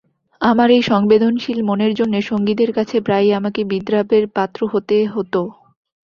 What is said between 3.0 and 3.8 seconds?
প্রায়ই আমাকে